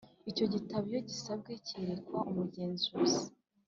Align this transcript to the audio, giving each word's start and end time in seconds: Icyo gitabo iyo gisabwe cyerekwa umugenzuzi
Icyo 0.31 0.45
gitabo 0.53 0.85
iyo 0.91 1.01
gisabwe 1.09 1.51
cyerekwa 1.67 2.19
umugenzuzi 2.29 3.23